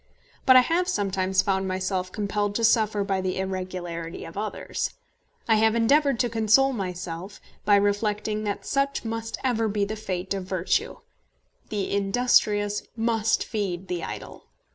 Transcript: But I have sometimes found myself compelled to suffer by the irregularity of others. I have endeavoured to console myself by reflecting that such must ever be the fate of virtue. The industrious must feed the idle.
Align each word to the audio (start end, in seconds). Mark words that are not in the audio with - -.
But 0.47 0.55
I 0.55 0.61
have 0.61 0.87
sometimes 0.87 1.43
found 1.43 1.67
myself 1.67 2.11
compelled 2.11 2.55
to 2.55 2.63
suffer 2.63 3.03
by 3.03 3.21
the 3.21 3.37
irregularity 3.37 4.25
of 4.25 4.35
others. 4.35 4.95
I 5.47 5.57
have 5.57 5.75
endeavoured 5.75 6.19
to 6.21 6.27
console 6.27 6.73
myself 6.73 7.39
by 7.65 7.75
reflecting 7.75 8.43
that 8.45 8.65
such 8.65 9.05
must 9.05 9.37
ever 9.43 9.67
be 9.67 9.85
the 9.85 9.95
fate 9.95 10.33
of 10.33 10.43
virtue. 10.45 10.97
The 11.69 11.95
industrious 11.95 12.81
must 12.97 13.43
feed 13.43 13.89
the 13.89 14.03
idle. 14.03 14.47